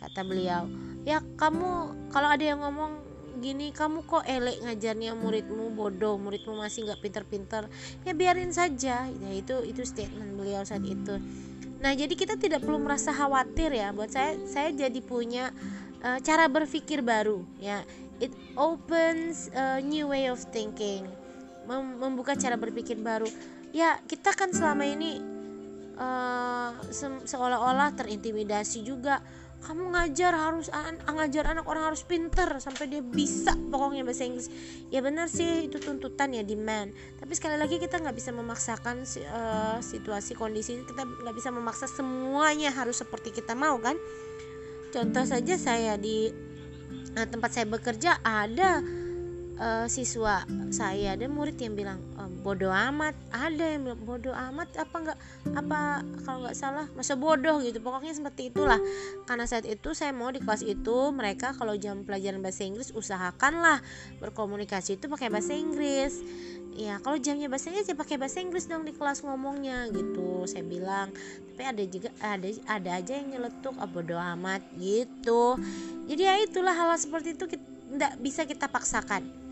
kata 0.00 0.26
beliau. 0.26 0.66
Ya 1.06 1.20
kamu 1.38 1.70
kalau 2.10 2.28
ada 2.28 2.44
yang 2.44 2.60
ngomong 2.62 3.02
gini 3.42 3.74
kamu 3.74 4.06
kok 4.08 4.24
elek 4.24 4.62
ngajarnya 4.64 5.12
muridmu 5.18 5.74
bodoh 5.74 6.16
muridmu 6.16 6.56
masih 6.56 6.88
nggak 6.88 7.02
pinter-pinter 7.02 7.68
ya 8.06 8.12
biarin 8.16 8.54
saja. 8.54 9.06
Ya 9.08 9.30
itu 9.34 9.60
itu 9.66 9.84
statement 9.84 10.38
beliau 10.38 10.64
saat 10.64 10.82
itu. 10.86 11.20
Nah 11.84 11.92
jadi 11.92 12.14
kita 12.16 12.40
tidak 12.40 12.64
perlu 12.64 12.80
merasa 12.80 13.12
khawatir 13.12 13.74
ya 13.74 13.92
buat 13.92 14.08
saya 14.08 14.40
saya 14.48 14.72
jadi 14.72 15.00
punya 15.04 15.52
uh, 16.00 16.18
cara 16.20 16.48
berpikir 16.48 17.00
baru 17.04 17.44
ya 17.60 17.84
it 18.24 18.32
opens 18.56 19.52
a 19.52 19.84
new 19.84 20.08
way 20.08 20.32
of 20.32 20.40
thinking 20.48 21.04
Mem 21.64 21.96
membuka 21.96 22.36
cara 22.36 22.60
berpikir 22.60 23.00
baru. 23.00 23.28
Ya 23.72 23.98
kita 24.04 24.36
kan 24.36 24.52
selama 24.52 24.84
ini 24.84 25.18
uh, 25.96 26.76
se 26.92 27.08
seolah-olah 27.24 27.96
terintimidasi 27.96 28.84
juga. 28.84 29.24
Kamu 29.64 29.96
ngajar 29.96 30.36
harus 30.36 30.68
an 30.68 31.00
ngajar 31.08 31.48
anak 31.48 31.64
orang 31.64 31.88
harus 31.88 32.04
pinter 32.04 32.60
sampai 32.60 32.84
dia 32.84 33.00
bisa 33.00 33.56
pokoknya 33.72 34.04
bahasa 34.04 34.28
Inggris. 34.28 34.52
Ya 34.92 35.00
benar 35.00 35.32
sih 35.32 35.72
itu 35.72 35.80
tuntutan 35.80 36.36
ya 36.36 36.44
demand. 36.44 36.92
Tapi 37.16 37.32
sekali 37.32 37.56
lagi 37.56 37.80
kita 37.80 37.96
nggak 37.96 38.12
bisa 38.12 38.28
memaksakan 38.36 39.08
uh, 39.08 39.80
situasi 39.80 40.36
kondisi 40.36 40.84
kita 40.84 41.08
nggak 41.08 41.32
bisa 41.32 41.48
memaksa 41.48 41.88
semuanya 41.88 42.76
harus 42.76 43.00
seperti 43.00 43.32
kita 43.32 43.56
mau 43.56 43.80
kan? 43.80 43.96
Contoh 44.92 45.24
saja 45.24 45.56
saya 45.56 45.96
di 45.96 46.28
tempat 47.28 47.50
saya 47.54 47.66
bekerja 47.70 48.18
ada 48.22 48.82
uh, 49.58 49.86
siswa 49.86 50.42
saya 50.70 51.14
dan 51.14 51.30
murid 51.30 51.58
yang 51.58 51.74
bilang 51.78 51.98
bodoh 52.44 52.68
amat. 52.68 53.16
Ada 53.32 53.64
yang 53.74 53.88
bilang 53.88 54.02
bodoh 54.04 54.36
amat 54.36 54.68
apa 54.76 54.96
enggak 55.00 55.18
apa 55.56 55.78
kalau 56.28 56.38
nggak 56.44 56.56
salah 56.56 56.86
masa 56.92 57.16
bodoh 57.16 57.64
gitu. 57.64 57.80
Pokoknya 57.80 58.12
seperti 58.12 58.52
itulah. 58.52 58.76
Karena 59.24 59.48
saat 59.48 59.64
itu 59.64 59.96
saya 59.96 60.12
mau 60.12 60.28
di 60.28 60.44
kelas 60.44 60.60
itu 60.60 61.10
mereka 61.10 61.56
kalau 61.56 61.72
jam 61.80 62.04
pelajaran 62.04 62.44
bahasa 62.44 62.68
Inggris 62.68 62.92
usahakanlah 62.92 63.80
berkomunikasi 64.20 65.00
itu 65.00 65.08
pakai 65.08 65.32
bahasa 65.32 65.56
Inggris. 65.56 66.20
Ya 66.76 67.00
kalau 67.00 67.16
jamnya 67.16 67.48
bahasa 67.48 67.72
Inggris 67.72 67.88
ya 67.88 67.96
pakai 67.96 68.20
bahasa 68.20 68.44
Inggris 68.44 68.68
dong 68.68 68.84
di 68.84 68.92
kelas 68.92 69.24
ngomongnya 69.24 69.88
gitu. 69.88 70.44
Saya 70.44 70.68
bilang 70.68 71.08
tapi 71.54 71.64
ada 71.64 71.82
juga 71.88 72.12
ada 72.20 72.48
ada 72.68 72.90
aja 73.00 73.12
yang 73.16 73.32
nyeletuk 73.32 73.72
ah, 73.80 73.88
bodo 73.88 74.20
amat 74.20 74.60
gitu. 74.76 75.56
Jadi 76.04 76.20
ya 76.20 76.36
itulah 76.44 76.76
hal, 76.76 76.92
-hal 76.92 77.00
seperti 77.00 77.32
itu 77.32 77.48
tidak 77.48 78.12
bisa 78.20 78.42
kita 78.44 78.66
paksakan 78.68 79.43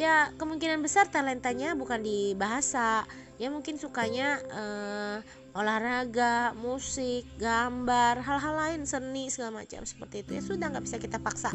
ya 0.00 0.32
kemungkinan 0.40 0.80
besar 0.80 1.12
talentanya 1.12 1.76
bukan 1.76 2.00
di 2.00 2.32
bahasa. 2.32 3.04
Ya 3.36 3.52
mungkin 3.52 3.76
sukanya 3.76 4.40
uh, 4.52 5.16
olahraga 5.52 6.56
musik 6.56 7.28
gambar 7.36 8.20
hal-hal 8.24 8.54
lain 8.56 8.82
seni 8.88 9.28
segala 9.28 9.64
macam 9.64 9.84
seperti 9.84 10.24
itu. 10.24 10.30
Ya 10.40 10.42
sudah 10.44 10.66
nggak 10.72 10.84
bisa 10.88 10.96
kita 10.96 11.20
paksa. 11.20 11.52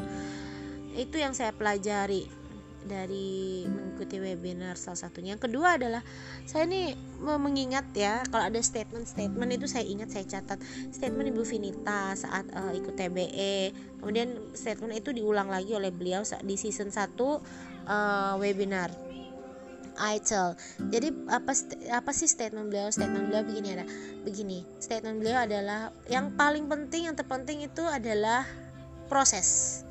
Itu 0.94 1.18
yang 1.18 1.34
saya 1.34 1.54
pelajari 1.58 2.45
dari 2.86 3.66
mengikuti 3.66 4.22
webinar 4.22 4.78
salah 4.78 5.10
satunya. 5.10 5.34
Yang 5.36 5.50
kedua 5.50 5.76
adalah 5.76 6.06
saya 6.46 6.70
ini 6.70 6.94
mengingat 7.20 7.90
ya 7.98 8.22
kalau 8.30 8.48
ada 8.48 8.62
statement-statement 8.62 9.50
itu 9.58 9.66
saya 9.66 9.84
ingat 9.84 10.14
saya 10.14 10.26
catat 10.30 10.62
statement 10.94 11.34
Ibu 11.34 11.44
Vinita 11.44 12.14
saat 12.14 12.46
uh, 12.54 12.72
ikut 12.72 12.94
TBE. 12.94 13.74
Kemudian 14.00 14.54
statement 14.54 14.94
itu 14.94 15.10
diulang 15.12 15.50
lagi 15.50 15.74
oleh 15.74 15.90
beliau 15.90 16.22
di 16.46 16.56
season 16.56 16.94
1 16.94 17.02
uh, 17.02 17.36
eh, 17.90 18.34
webinar. 18.38 18.94
ITEL. 19.96 20.60
Jadi 20.92 21.08
apa 21.32 21.56
apa 21.88 22.12
sih 22.12 22.28
statement 22.28 22.68
beliau? 22.68 22.92
Statement 22.92 23.32
beliau 23.32 23.48
begini 23.48 23.80
ada. 23.80 23.88
Begini, 24.28 24.68
statement 24.84 25.24
beliau 25.24 25.48
adalah 25.48 25.96
yang 26.12 26.36
paling 26.36 26.68
penting 26.68 27.08
yang 27.08 27.16
terpenting 27.16 27.64
itu 27.64 27.80
adalah 27.80 28.44
proses 29.08 29.82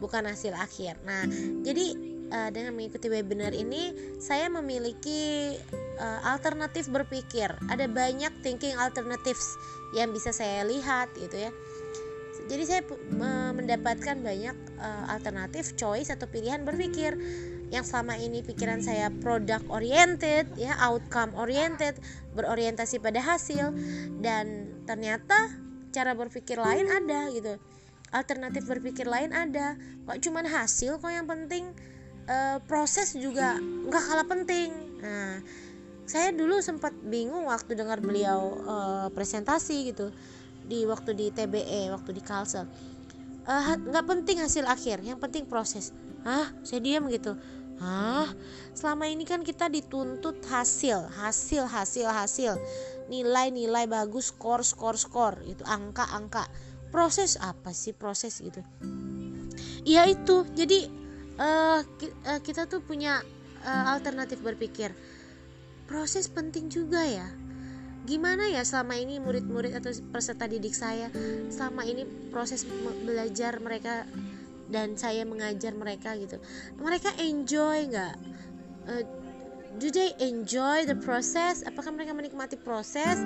bukan 0.00 0.24
hasil 0.24 0.56
akhir. 0.56 0.96
Nah, 1.04 1.28
jadi 1.60 2.09
uh, 2.30 2.50
dengan 2.54 2.74
mengikuti 2.74 3.10
webinar 3.10 3.52
ini 3.52 3.92
saya 4.22 4.46
memiliki 4.48 5.54
uh, 5.98 6.20
alternatif 6.30 6.88
berpikir. 6.88 7.50
Ada 7.68 7.90
banyak 7.90 8.42
thinking 8.42 8.74
alternatives 8.78 9.58
yang 9.92 10.14
bisa 10.14 10.30
saya 10.30 10.64
lihat 10.66 11.10
gitu 11.18 11.50
ya. 11.50 11.52
Jadi 12.50 12.62
saya 12.66 12.82
mendapatkan 13.54 14.18
banyak 14.18 14.56
uh, 14.82 15.04
alternatif 15.12 15.78
choice 15.78 16.10
atau 16.10 16.26
pilihan 16.26 16.66
berpikir 16.66 17.14
yang 17.70 17.86
selama 17.86 18.18
ini 18.18 18.42
pikiran 18.42 18.82
saya 18.82 19.14
product 19.22 19.62
oriented 19.70 20.50
ya 20.58 20.74
outcome 20.82 21.30
oriented 21.38 21.94
berorientasi 22.34 22.98
pada 22.98 23.22
hasil 23.22 23.70
dan 24.18 24.66
ternyata 24.90 25.54
cara 25.94 26.18
berpikir 26.18 26.58
lain 26.58 26.90
ada 26.90 27.30
gitu 27.30 27.62
alternatif 28.10 28.66
berpikir 28.66 29.06
lain 29.06 29.30
ada 29.30 29.78
kok 30.02 30.18
cuman 30.18 30.50
hasil 30.50 30.98
kok 30.98 31.14
yang 31.14 31.30
penting 31.30 31.70
uh, 32.30 32.56
proses 32.70 33.18
juga 33.18 33.58
nggak 33.58 34.02
kalah 34.06 34.26
penting 34.30 34.70
nah 35.02 35.42
saya 36.06 36.34
dulu 36.34 36.58
sempat 36.62 36.94
bingung 37.06 37.46
waktu 37.46 37.74
dengar 37.74 37.98
beliau 37.98 38.58
uh, 38.66 39.06
presentasi 39.10 39.90
gitu 39.94 40.14
di 40.66 40.86
waktu 40.86 41.14
di 41.18 41.26
TBE 41.34 41.90
waktu 41.90 42.14
di 42.14 42.22
Kalsel 42.22 42.70
uh, 43.46 43.74
nggak 43.74 44.06
penting 44.06 44.38
hasil 44.38 44.62
akhir 44.70 45.02
yang 45.02 45.18
penting 45.18 45.46
proses 45.50 45.90
ah 46.22 46.46
saya 46.62 46.78
diam 46.78 47.10
gitu 47.10 47.34
Hah? 47.80 48.28
Selama 48.76 49.08
ini 49.08 49.24
kan 49.24 49.40
kita 49.40 49.72
dituntut 49.72 50.44
hasil, 50.52 51.08
hasil, 51.16 51.64
hasil, 51.64 52.12
hasil. 52.12 52.52
Nilai-nilai 53.08 53.88
bagus, 53.88 54.28
skor, 54.28 54.60
skor, 54.60 55.00
skor. 55.00 55.40
Itu 55.48 55.64
angka-angka. 55.64 56.44
Proses 56.92 57.40
apa 57.40 57.72
sih 57.72 57.96
proses 57.96 58.36
gitu? 58.44 58.60
Ya 59.88 60.04
itu. 60.04 60.44
Jadi 60.52 60.99
uh, 61.40 61.80
kita 62.44 62.68
tuh 62.68 62.84
punya 62.84 63.24
uh, 63.64 63.84
alternatif 63.96 64.44
berpikir. 64.44 64.92
Proses 65.88 66.28
penting 66.30 66.68
juga 66.70 67.02
ya. 67.02 67.26
Gimana 68.04 68.48
ya 68.48 68.64
selama 68.64 68.96
ini 68.96 69.20
murid-murid 69.20 69.76
atau 69.76 69.92
peserta 70.12 70.48
didik 70.48 70.72
saya 70.72 71.12
selama 71.52 71.84
ini 71.84 72.08
proses 72.32 72.64
belajar 73.04 73.60
mereka 73.60 74.08
dan 74.70 74.94
saya 74.94 75.26
mengajar 75.26 75.74
mereka 75.74 76.14
gitu. 76.16 76.38
Mereka 76.78 77.18
enjoy 77.18 77.90
nggak? 77.90 78.14
Uh, 78.86 79.04
do 79.80 79.88
they 79.88 80.12
enjoy 80.20 80.84
the 80.84 80.94
process? 81.00 81.64
Apakah 81.64 81.88
mereka 81.96 82.12
menikmati 82.12 82.60
proses? 82.60 83.16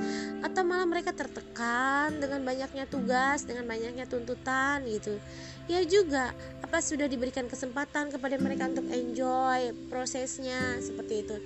Atau 0.47 0.63
malah 0.63 0.87
mereka 0.87 1.11
tertekan 1.11 2.23
dengan 2.23 2.47
banyaknya 2.47 2.87
tugas 2.87 3.43
dengan 3.43 3.67
banyaknya 3.67 4.07
tuntutan 4.07 4.87
gitu? 4.87 5.19
Ya 5.67 5.83
juga 5.83 6.31
apa 6.63 6.79
sudah 6.79 7.11
diberikan 7.11 7.51
kesempatan 7.51 8.15
kepada 8.15 8.39
mereka 8.39 8.71
untuk 8.71 8.87
enjoy 8.87 9.75
prosesnya? 9.91 10.79
Seperti 10.79 11.27
itu. 11.27 11.37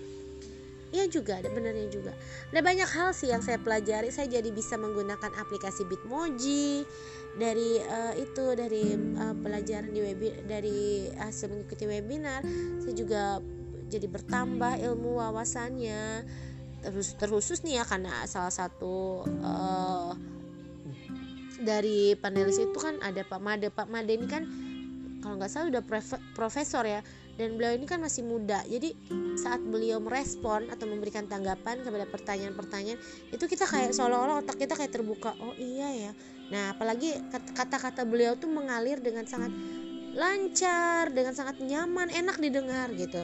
Ya 0.89 1.05
juga 1.09 1.41
ada 1.41 1.49
benernya 1.53 1.89
juga. 1.89 2.13
Ada 2.53 2.61
banyak 2.65 2.89
hal 2.89 3.11
sih 3.17 3.29
yang 3.33 3.41
saya 3.41 3.57
pelajari. 3.61 4.13
Saya 4.13 4.29
jadi 4.29 4.49
bisa 4.53 4.77
menggunakan 4.77 5.33
aplikasi 5.37 5.85
Bitmoji 5.89 6.85
dari 7.37 7.81
uh, 7.81 8.17
itu 8.17 8.45
dari 8.57 8.97
uh, 8.97 9.37
pelajaran 9.37 9.93
di 9.93 10.01
webi 10.01 10.33
dari 10.49 11.13
hasil 11.17 11.53
mengikuti 11.53 11.85
webinar. 11.85 12.41
Saya 12.81 12.95
juga 12.97 13.41
jadi 13.89 14.07
bertambah 14.07 14.79
ilmu 14.85 15.19
wawasannya. 15.19 16.29
Terus 16.79 17.19
terkhusus 17.19 17.67
nih 17.67 17.83
ya 17.83 17.85
karena 17.85 18.23
salah 18.31 18.55
satu 18.55 19.27
uh, 19.27 20.15
dari 21.59 22.15
panelis 22.15 22.63
itu 22.63 22.79
kan 22.79 23.03
ada 23.03 23.27
Pak 23.27 23.41
Made. 23.43 23.69
Pak 23.75 23.91
Made 23.91 24.15
ini 24.15 24.31
kan 24.31 24.47
kalau 25.19 25.35
nggak 25.35 25.51
salah 25.51 25.73
udah 25.75 25.83
profesor 26.37 26.87
ya. 26.87 27.03
Dan 27.39 27.55
beliau 27.55 27.75
ini 27.79 27.87
kan 27.87 28.03
masih 28.03 28.27
muda. 28.27 28.63
Jadi 28.67 28.95
saat 29.39 29.63
beliau 29.63 30.03
merespon 30.03 30.67
atau 30.71 30.91
memberikan 30.91 31.27
tanggapan 31.31 31.87
kepada 31.87 32.03
pertanyaan-pertanyaan 32.11 32.99
itu 33.31 33.45
kita 33.47 33.63
kayak 33.63 33.95
seolah-olah 33.95 34.43
otak 34.43 34.59
kita 34.59 34.75
kayak 34.75 34.91
terbuka. 34.91 35.35
Oh 35.39 35.55
iya 35.55 36.09
ya. 36.09 36.13
Nah 36.51 36.75
apalagi 36.75 37.15
kata-kata 37.31 38.03
beliau 38.03 38.35
tuh 38.35 38.51
mengalir 38.51 38.99
dengan 38.99 39.23
sangat 39.27 39.55
lancar 40.19 41.15
dengan 41.15 41.31
sangat 41.31 41.63
nyaman 41.63 42.11
enak 42.11 42.43
didengar 42.43 42.91
gitu 42.99 43.23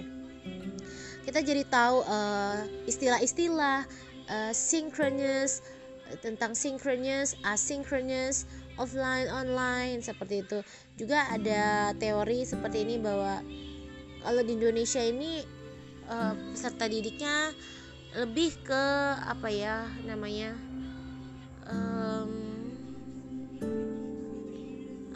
kita 1.24 1.40
jadi 1.40 1.64
tahu 1.66 2.04
uh, 2.04 2.60
istilah-istilah 2.84 3.88
uh, 4.28 4.52
synchronous 4.52 5.64
tentang 6.20 6.52
synchronous 6.52 7.32
asynchronous 7.42 8.44
offline 8.76 9.26
online 9.32 10.04
seperti 10.04 10.44
itu. 10.44 10.60
Juga 11.00 11.24
ada 11.32 11.96
teori 11.96 12.44
seperti 12.44 12.84
ini 12.84 13.00
bahwa 13.00 13.40
kalau 14.20 14.40
di 14.44 14.52
Indonesia 14.56 15.00
ini 15.00 15.40
uh, 16.12 16.36
peserta 16.52 16.86
didiknya 16.86 17.52
lebih 18.14 18.54
ke 18.62 18.84
apa 19.26 19.48
ya 19.50 19.90
namanya 20.06 20.54
um, 21.66 22.30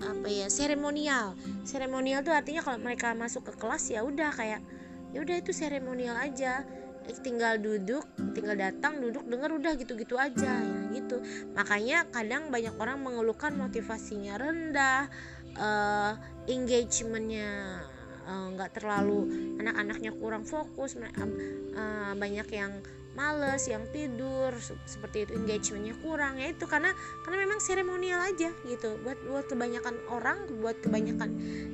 apa 0.03 0.27
ya 0.27 0.49
seremonial. 0.49 1.37
Seremonial 1.63 2.25
tuh 2.25 2.35
artinya 2.35 2.65
kalau 2.65 2.81
mereka 2.81 3.13
masuk 3.13 3.45
ke 3.45 3.53
kelas 3.61 3.93
ya 3.93 4.03
udah 4.03 4.33
kayak 4.35 4.65
ya 5.13 5.19
udah 5.25 5.37
itu 5.39 5.53
seremonial 5.53 6.17
aja. 6.19 6.65
Tinggal 7.09 7.57
duduk 7.57 8.05
tinggal 8.37 8.53
datang 8.53 9.01
duduk 9.01 9.25
dengar 9.25 9.49
udah 9.49 9.73
gitu-gitu 9.81 10.21
aja 10.21 10.61
ya 10.61 10.81
gitu. 10.93 11.25
Makanya 11.57 12.05
kadang 12.13 12.53
banyak 12.53 12.77
orang 12.77 13.01
mengeluhkan 13.01 13.57
motivasinya 13.57 14.37
rendah 14.37 15.09
uh, 15.57 16.13
engagementnya 16.45 17.81
Eh, 18.29 18.47
nggak 18.53 18.71
uh, 18.71 18.75
terlalu 18.77 19.21
anak-anaknya 19.57 20.13
kurang 20.21 20.45
fokus 20.45 21.01
uh, 21.01 22.13
banyak 22.13 22.45
yang 22.53 22.77
males 23.19 23.67
yang 23.67 23.83
tidur 23.91 24.55
seperti 24.87 25.27
itu 25.27 25.35
engagementnya 25.35 25.99
kurang 25.99 26.39
ya 26.39 26.55
itu 26.55 26.71
karena 26.71 26.95
karena 27.27 27.43
memang 27.43 27.59
seremonial 27.59 28.23
aja 28.23 28.55
gitu. 28.63 28.95
Buat 29.03 29.19
buat 29.27 29.47
kebanyakan 29.51 29.99
orang 30.15 30.39
buat 30.63 30.79
kebanyakan 30.79 31.31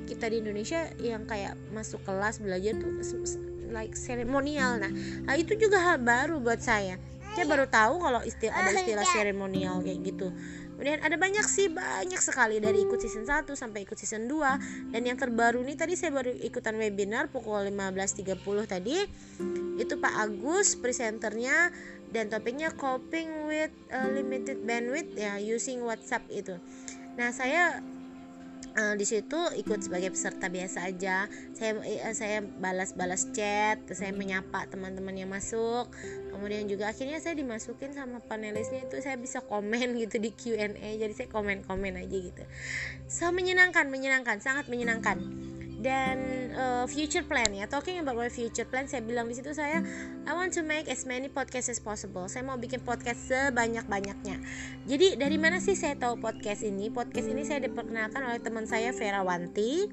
kita 0.09 0.33
di 0.33 0.41
Indonesia 0.41 0.89
yang 0.97 1.29
kayak 1.29 1.61
masuk 1.77 2.01
kelas 2.09 2.41
belajar 2.41 2.73
tuh 2.81 2.97
like 3.69 3.93
seremonial. 3.93 4.81
Nah, 4.81 4.89
nah 5.29 5.37
itu 5.37 5.53
juga 5.61 5.85
hal 5.85 6.01
baru 6.01 6.41
buat 6.41 6.65
saya. 6.65 6.97
Saya 7.35 7.51
baru 7.51 7.67
tahu 7.67 7.99
kalau 7.99 8.23
istilah 8.23 8.55
ada 8.55 8.71
istilah 8.79 9.05
seremonial 9.11 9.83
kayak 9.83 10.07
gitu 10.07 10.31
Kemudian 10.75 11.07
ada 11.07 11.15
banyak 11.15 11.47
sih 11.47 11.71
banyak 11.71 12.19
sekali. 12.19 12.59
Dari 12.59 12.83
ikut 12.83 12.99
season 12.99 13.23
1 13.23 13.47
sampai 13.55 13.87
ikut 13.87 13.95
season 13.95 14.27
2 14.27 14.91
dan 14.91 15.03
yang 15.07 15.15
terbaru 15.15 15.63
nih 15.63 15.79
tadi 15.79 15.95
saya 15.95 16.11
baru 16.11 16.35
ikutan 16.35 16.75
webinar 16.75 17.31
pukul 17.31 17.71
15.30 17.71 18.35
tadi. 18.67 18.99
Itu 19.79 20.03
Pak 20.03 20.15
Agus 20.19 20.75
presenternya. 20.75 21.71
Dan 22.15 22.31
topiknya 22.31 22.71
coping 22.71 23.51
with 23.51 23.75
uh, 23.91 24.07
limited 24.07 24.63
bandwidth 24.63 25.19
ya 25.19 25.35
using 25.43 25.83
WhatsApp 25.83 26.23
itu. 26.31 26.55
Nah, 27.19 27.35
saya 27.35 27.83
uh, 28.75 28.95
di 28.95 29.07
situ 29.07 29.39
ikut 29.59 29.81
sebagai 29.81 30.13
peserta 30.13 30.51
biasa 30.51 30.91
aja. 30.91 31.27
Saya 31.55 31.79
uh, 31.79 32.15
saya 32.15 32.43
balas-balas 32.43 33.31
chat 33.33 33.81
saya 33.95 34.11
menyapa 34.11 34.67
teman-teman 34.69 35.15
yang 35.15 35.31
masuk. 35.31 35.89
Kemudian 36.35 36.67
juga 36.67 36.91
akhirnya 36.91 37.23
saya 37.23 37.39
dimasukin 37.39 37.95
sama 37.95 38.19
panelisnya 38.21 38.85
itu 38.85 38.99
saya 39.01 39.15
bisa 39.17 39.41
komen 39.47 39.95
gitu 40.03 40.19
di 40.19 40.35
Q&A 40.35 40.99
jadi 40.99 41.15
saya 41.15 41.29
komen-komen 41.31 41.95
aja 41.99 42.17
gitu. 42.19 42.45
So 43.07 43.31
menyenangkan 43.31 43.89
menyenangkan 43.89 44.43
sangat 44.43 44.67
menyenangkan 44.67 45.23
dan 45.85 46.17
uh, 46.57 46.89
future 46.89 47.29
plan 47.29 47.53
ya. 47.53 47.69
Talking 47.69 48.01
about 48.01 48.17
my 48.17 48.33
future 48.33 48.65
plan 48.65 48.89
saya 48.89 49.05
bilang 49.05 49.29
di 49.29 49.37
situ 49.37 49.53
saya 49.53 49.85
I 50.25 50.33
want 50.33 50.57
to 50.57 50.65
make 50.65 50.89
as 50.89 51.05
many 51.05 51.29
podcasts 51.29 51.69
as 51.69 51.77
possible. 51.85 52.25
Saya 52.33 52.49
mau 52.49 52.57
bikin 52.57 52.81
podcast 52.81 53.29
sebanyak 53.29 53.85
banyaknya 53.85 54.41
jadi 54.85 55.17
dari 55.17 55.41
mana 55.41 55.65
sih 55.65 55.73
saya 55.73 55.97
tahu 55.97 56.21
podcast 56.21 56.61
ini? 56.61 56.93
Podcast 56.93 57.25
ini 57.25 57.41
saya 57.45 57.65
diperkenalkan 57.65 58.21
oleh 58.21 58.41
teman 58.41 58.69
saya 58.69 58.93
Vera 58.93 59.25
Wanti 59.25 59.89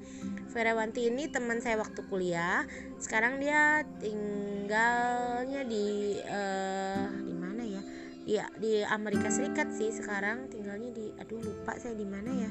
Vera 0.52 0.76
Wanti 0.76 1.08
ini 1.08 1.32
teman 1.32 1.64
saya 1.64 1.80
waktu 1.80 2.04
kuliah. 2.12 2.68
Sekarang 3.00 3.40
dia 3.40 3.88
tinggalnya 3.96 5.64
di 5.64 6.20
uh, 6.28 7.08
di 7.24 7.34
mana 7.34 7.62
ya? 7.64 7.82
Ya 8.22 8.46
di 8.60 8.84
Amerika 8.84 9.32
Serikat 9.32 9.72
sih 9.72 9.90
sekarang 9.90 10.52
tinggalnya 10.52 10.92
di 10.92 11.08
aduh 11.16 11.40
lupa 11.40 11.80
saya 11.80 11.96
di 11.96 12.04
mana 12.04 12.30
ya. 12.36 12.50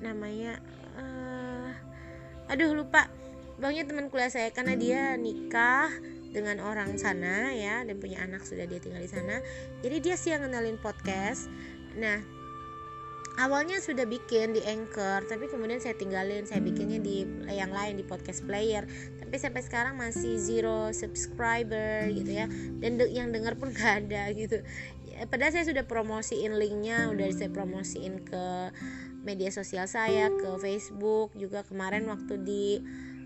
Namanya 0.00 0.56
aduh 2.54 2.70
lupa. 2.70 3.10
Bangnya 3.58 3.82
teman 3.82 4.06
kuliah 4.14 4.30
saya 4.30 4.54
karena 4.54 4.78
dia 4.78 5.18
nikah 5.18 5.90
dengan 6.30 6.62
orang 6.62 6.94
sana 6.94 7.50
ya 7.50 7.82
dan 7.82 7.98
punya 7.98 8.22
anak 8.22 8.46
sudah 8.46 8.62
dia 8.62 8.78
tinggal 8.78 9.02
di 9.02 9.10
sana. 9.10 9.42
Jadi 9.82 9.96
dia 9.98 10.14
sih 10.14 10.30
yang 10.30 10.46
kenalin 10.46 10.78
podcast. 10.78 11.50
Nah 11.98 12.22
awalnya 13.42 13.82
sudah 13.82 14.06
bikin 14.06 14.54
di 14.54 14.62
Anchor 14.62 15.26
tapi 15.26 15.50
kemudian 15.50 15.82
saya 15.82 15.98
tinggalin. 15.98 16.46
Saya 16.46 16.62
bikinnya 16.62 17.02
di 17.02 17.26
yang 17.50 17.74
lain 17.74 17.98
di 17.98 18.06
podcast 18.06 18.46
player. 18.46 18.86
Tapi 19.18 19.34
sampai 19.34 19.62
sekarang 19.66 19.98
masih 19.98 20.38
zero 20.38 20.94
subscriber 20.94 22.06
gitu 22.14 22.38
ya. 22.38 22.46
Dan 22.78 23.02
de 23.02 23.10
yang 23.10 23.34
dengar 23.34 23.58
pun 23.58 23.74
gak 23.74 24.06
ada 24.06 24.30
gitu. 24.30 24.62
Padahal 25.26 25.50
saya 25.50 25.66
sudah 25.66 25.86
promosiin 25.90 26.54
linknya 26.54 27.10
udah 27.10 27.26
saya 27.34 27.50
promosiin 27.50 28.22
ke 28.22 28.46
media 29.24 29.50
sosial 29.50 29.88
saya 29.88 30.28
ke 30.30 30.48
Facebook 30.60 31.32
juga. 31.34 31.64
Kemarin 31.64 32.06
waktu 32.06 32.38
di 32.44 32.78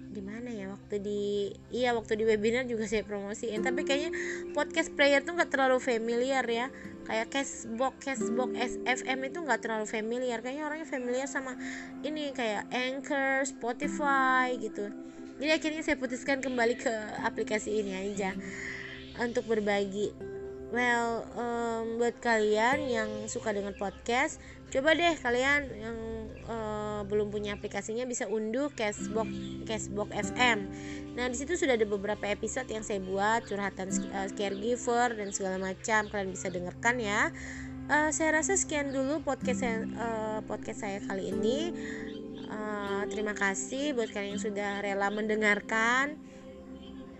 di 0.08 0.22
mana 0.24 0.48
ya? 0.48 0.72
Waktu 0.72 1.02
di 1.02 1.52
iya 1.74 1.92
waktu 1.92 2.16
di 2.16 2.24
webinar 2.24 2.64
juga 2.64 2.86
saya 2.86 3.04
promosiin. 3.04 3.60
Tapi 3.60 3.84
kayaknya 3.84 4.14
podcast 4.56 4.94
player 4.94 5.20
tuh 5.26 5.36
nggak 5.36 5.50
terlalu 5.52 5.82
familiar 5.82 6.46
ya. 6.46 6.70
Kayak 7.04 7.34
cashbox 7.34 7.94
cashbox 8.00 8.50
SFM 8.56 9.18
itu 9.28 9.38
nggak 9.42 9.60
terlalu 9.60 9.86
familiar. 9.90 10.38
Kayaknya 10.40 10.64
orangnya 10.64 10.88
familiar 10.88 11.26
sama 11.28 11.58
ini 12.06 12.32
kayak 12.32 12.70
Anchor 12.72 13.44
Spotify 13.44 14.56
gitu. 14.56 14.88
Jadi 15.38 15.50
akhirnya 15.54 15.82
saya 15.86 15.94
putuskan 15.94 16.42
kembali 16.42 16.74
ke 16.82 16.90
aplikasi 17.22 17.78
ini 17.82 17.94
aja 17.94 18.34
untuk 19.22 19.46
berbagi. 19.46 20.10
Well 20.68 21.24
um, 21.32 21.96
buat 21.96 22.20
kalian 22.20 22.92
yang 22.92 23.08
suka 23.24 23.56
dengan 23.56 23.72
podcast 23.72 24.36
coba 24.68 24.92
deh 24.92 25.16
kalian 25.20 25.60
yang 25.80 25.98
uh, 26.48 27.00
belum 27.08 27.32
punya 27.32 27.54
aplikasinya 27.54 28.04
bisa 28.08 28.26
unduh 28.28 28.72
Cashbox 28.72 29.28
Cashbox 29.68 30.08
FM. 30.32 30.58
Nah 31.14 31.28
di 31.28 31.36
situ 31.36 31.54
sudah 31.54 31.76
ada 31.76 31.88
beberapa 31.88 32.24
episode 32.28 32.68
yang 32.68 32.84
saya 32.84 33.00
buat 33.04 33.44
curhatan 33.48 33.88
uh, 34.12 34.28
caregiver 34.34 35.14
dan 35.14 35.32
segala 35.32 35.56
macam 35.60 36.08
kalian 36.12 36.30
bisa 36.32 36.48
dengarkan 36.52 36.96
ya. 36.98 37.32
Uh, 37.88 38.12
saya 38.12 38.36
rasa 38.36 38.52
sekian 38.60 38.92
dulu 38.92 39.24
podcast 39.24 39.64
saya, 39.64 39.88
uh, 39.96 40.40
podcast 40.44 40.84
saya 40.84 41.00
kali 41.08 41.32
ini. 41.32 41.72
Uh, 42.48 43.04
terima 43.08 43.36
kasih 43.36 43.96
buat 43.96 44.12
kalian 44.12 44.36
yang 44.36 44.42
sudah 44.42 44.70
rela 44.84 45.08
mendengarkan. 45.12 46.16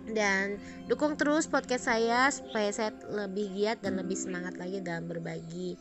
dan 0.09 0.57
dukung 0.89 1.13
terus 1.21 1.45
podcast 1.45 1.85
saya 1.85 2.33
supaya 2.33 2.73
saya 2.73 2.97
lebih 3.13 3.53
giat 3.53 3.85
dan 3.85 3.93
lebih 4.01 4.17
semangat 4.17 4.57
lagi 4.57 4.81
dalam 4.81 5.05
berbagi. 5.05 5.77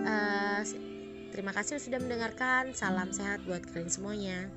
Uh, 0.00 0.64
terima 1.36 1.52
kasih 1.52 1.76
sudah 1.76 2.00
mendengarkan. 2.00 2.72
Salam 2.72 3.12
sehat 3.12 3.44
buat 3.44 3.60
kalian 3.68 3.92
semuanya. 3.92 4.48